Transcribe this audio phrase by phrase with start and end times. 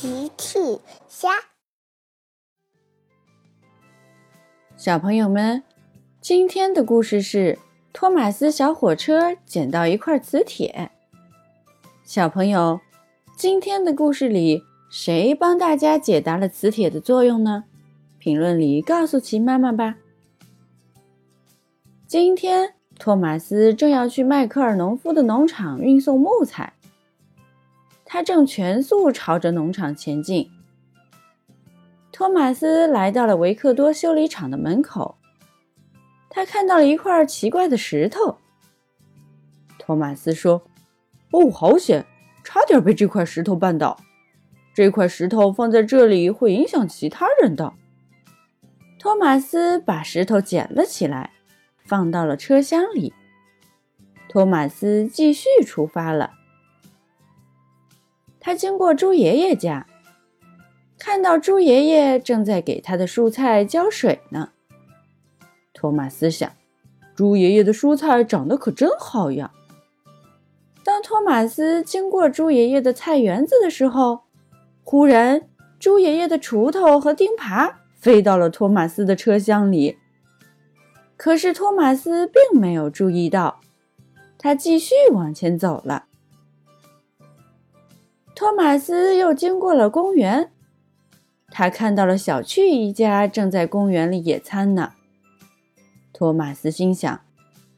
[0.00, 0.58] 奇趣
[1.08, 1.28] 虾，
[4.74, 5.62] 小朋友们，
[6.22, 7.58] 今天的故事是
[7.92, 10.90] 托马斯小火车捡到一块磁铁。
[12.02, 12.80] 小朋友，
[13.36, 17.64] 今天的故事里，谁帮大家解答了磁铁的作用呢？
[18.18, 19.96] 评论里告诉奇妈妈吧。
[22.06, 26.72] 今天，托马斯正要去迈克尔农夫的农场运送木材。
[28.12, 30.50] 他正全速朝着农场前进。
[32.10, 35.16] 托马斯来到了维克多修理厂的门口，
[36.28, 38.38] 他看到了一块奇怪的石头。
[39.78, 40.60] 托马斯说
[41.30, 42.04] ：“哦，好险，
[42.42, 43.96] 差点被这块石头绊倒。
[44.74, 47.74] 这块石头放在这里会影响其他人的。”
[48.98, 51.30] 托马斯把石头捡了起来，
[51.84, 53.14] 放到了车厢里。
[54.28, 56.39] 托马斯继续出发了。
[58.40, 59.86] 他经过猪爷爷家，
[60.98, 64.50] 看到猪爷爷正在给他的蔬菜浇水呢。
[65.74, 66.50] 托马斯想，
[67.14, 69.52] 猪爷爷的蔬菜长得可真好呀。
[70.82, 74.20] 当托马斯经过猪爷爷的菜园子的时候，
[74.82, 79.98] 忽然，猪爷爷的锄头和钉耙飞到了托马斯的车厢里。
[81.16, 83.60] 可是托马斯并没有注意到，
[84.38, 86.06] 他继续往前走了。
[88.40, 90.50] 托马斯又经过了公园，
[91.50, 94.92] 他看到了小趣一家正在公园里野餐呢。
[96.10, 97.20] 托马斯心想：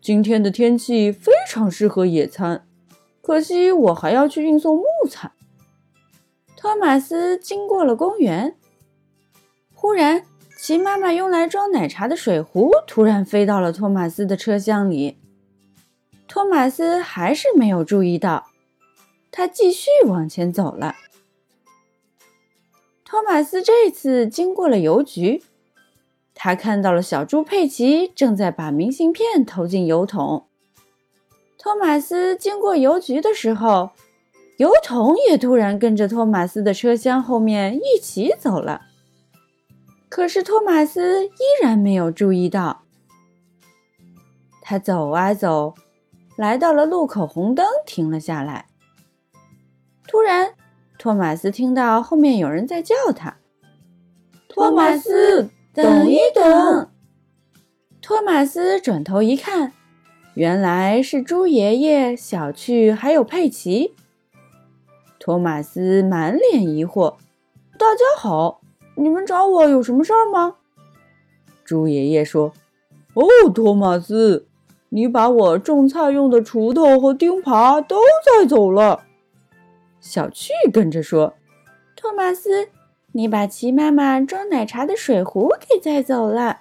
[0.00, 2.64] 今天的天气非常适合野餐，
[3.20, 5.32] 可惜我还要去运送木材。
[6.56, 8.54] 托马斯经过了公园，
[9.74, 10.22] 忽然，
[10.56, 15.18] 齐妈妈用来装奶茶的水壶突然飞到了托马斯的车厢里。
[16.28, 18.46] 托马斯还是没有注意到。
[19.36, 20.94] 他继续往前走了。
[23.04, 25.42] 托马斯这次经过了邮局，
[26.34, 30.46] 他看到了小猪佩奇正在把明信片投进邮筒。
[31.58, 33.90] 托马斯经过邮局的时候，
[34.58, 38.82] 邮筒也突然跟着托马斯的车厢后面一起走了。
[40.08, 41.30] 可是托马斯依
[41.60, 42.84] 然没有注意到。
[44.62, 45.74] 他走啊走，
[46.36, 48.66] 来到了路口，红灯停了下来。
[50.06, 50.54] 突然，
[50.98, 53.36] 托马斯听到后面有人在叫他
[54.48, 56.88] ：“托马斯，等一等！”
[58.00, 59.72] 托马斯转头一看，
[60.34, 63.94] 原来是猪爷爷、小趣还有佩奇。
[65.18, 67.14] 托马斯满脸疑惑
[67.78, 68.60] ：“大家好，
[68.96, 70.56] 你们找我有什么事儿吗？”
[71.64, 72.52] 猪爷爷说
[73.14, 74.46] ：“哦，托马斯，
[74.90, 79.04] 你把我种菜用的锄头和钉耙都带走了。”
[80.04, 81.32] 小趣跟着说
[81.96, 82.68] ：“托马斯，
[83.12, 86.60] 你把齐妈妈装奶茶的水壶给带走了。”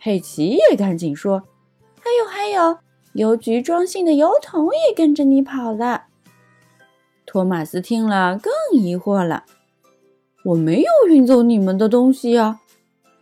[0.00, 1.42] 佩奇也赶紧说
[2.00, 2.78] ：“还有还有，
[3.12, 6.04] 邮局装信的邮筒也跟着你跑了。”
[7.26, 8.50] 托马斯听了更
[8.80, 9.44] 疑惑了
[10.46, 12.60] ：“我没有运走你们的东西呀！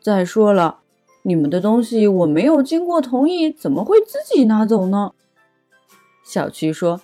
[0.01, 0.83] 再说了，
[1.23, 5.15] 你们的东西我没有经过同意，怎么会自己拿走呢？”
[6.25, 7.01] 小趣说：“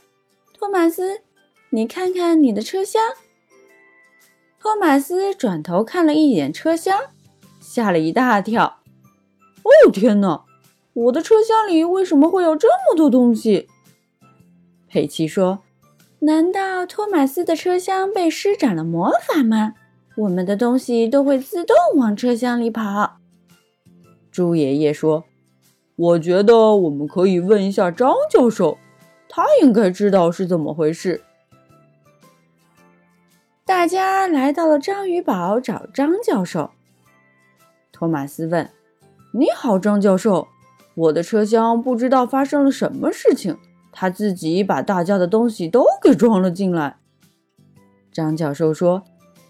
[0.56, 1.22] 托马斯。”
[1.70, 3.02] 你看看你的车厢。
[4.58, 6.98] 托马斯转头看了一眼车厢，
[7.60, 8.78] 吓了一大跳。
[9.62, 10.44] 哦天哪！
[10.94, 13.68] 我的车厢里为什么会有这么多东西？
[14.88, 15.58] 佩奇说
[16.20, 19.74] ：“难道托马斯的车厢被施展了魔法吗？
[20.16, 23.18] 我们的东西都会自动往车厢里跑。”
[24.32, 25.24] 猪爷爷说
[25.96, 28.78] ：“我觉得我们可以问一下张教授，
[29.28, 31.22] 他应该知道是怎么回事。”
[33.66, 36.70] 大家来到了章鱼堡找张教授。
[37.90, 38.70] 托马斯问
[39.34, 40.46] ：“你好，张教授，
[40.94, 43.58] 我的车厢不知道发生了什么事情，
[43.90, 46.98] 他自己把大家的东西都给装了进来。”
[48.12, 49.02] 张教授说：“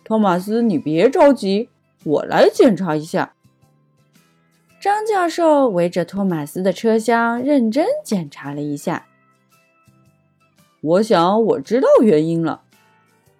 [0.02, 1.68] 托马斯，你别着急，
[2.04, 3.34] 我来检查一下。”
[4.80, 9.04] 张教授围着托马斯的车厢认真检查了一下。
[10.80, 12.62] 我想我知道原因了。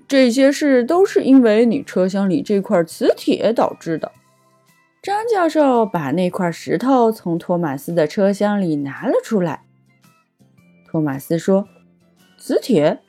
[0.08, 4.12] 这些事都是因为你车厢里这块磁铁导致的。
[5.02, 9.62] 张教授把那块石头从托马斯的车厢里拿了出来。
[10.88, 11.68] 托马斯说
[12.38, 13.00] ：“磁铁，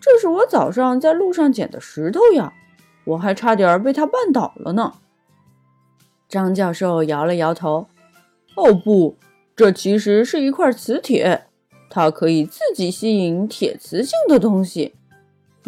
[0.00, 2.52] 这是我早上在路上捡的石头呀，
[3.04, 4.94] 我还差点被它绊倒了呢。”
[6.28, 7.88] 张教授摇了摇头
[8.54, 9.16] ：“哦不，
[9.56, 11.46] 这其实是一块磁铁，
[11.88, 14.94] 它可以自己吸引铁磁性的东西。”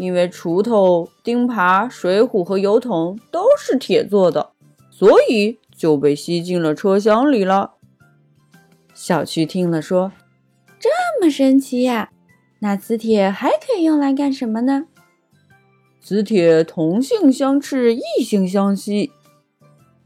[0.01, 4.53] 因为锄头、钉耙、水壶和油桶都是铁做的，
[4.91, 7.75] 所以就被吸进了车厢里了。
[8.95, 10.13] 小趣听了说
[10.81, 10.89] ：“这
[11.21, 12.13] 么神奇呀！
[12.61, 14.87] 那磁铁还可以用来干什么呢？”
[16.01, 19.13] 磁铁同性相斥，异性相吸。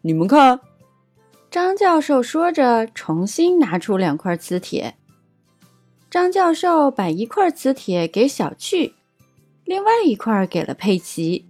[0.02, 0.58] 你们看，
[1.48, 4.96] 张教授说着，重新拿出两块磁铁。
[6.10, 8.94] 张教授把一块磁铁给小趣。
[9.64, 11.46] 另外一块给了佩奇，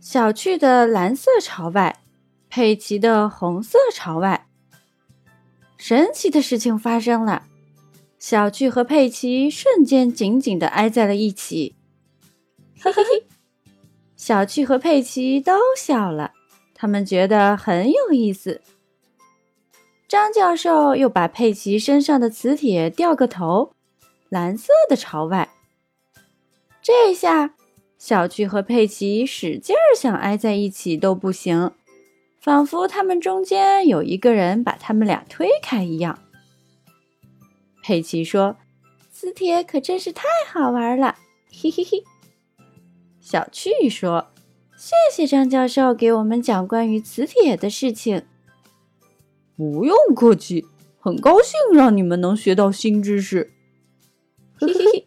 [0.00, 2.00] 小趣的蓝色朝外，
[2.48, 4.46] 佩奇的红色朝外。
[5.76, 7.44] 神奇的事情发生了，
[8.18, 11.76] 小趣和佩奇瞬间紧紧的挨在了一起。
[12.80, 13.26] 嘿嘿嘿，
[14.16, 16.32] 小趣和佩奇都笑了，
[16.74, 18.62] 他们觉得很有意思。
[20.08, 23.72] 张教授又把佩奇身上的磁铁掉个头，
[24.30, 25.50] 蓝色的朝外。
[26.86, 27.56] 这下，
[27.98, 31.72] 小趣和佩奇使劲儿想挨在一起都不行，
[32.38, 36.20] 仿佛他们中间有一个人把他们俩推开一样。
[37.82, 38.56] 佩奇说
[39.10, 41.16] ：“磁铁可真是太好玩了，
[41.50, 42.04] 嘿嘿嘿。”
[43.20, 44.28] 小趣说
[44.78, 48.22] ：“谢谢张教授给我们讲关于磁铁的事情。”
[49.58, 50.64] 不用客气，
[51.00, 53.50] 很高兴让你们能学到新知识。
[54.60, 55.06] 嘿嘿嘿。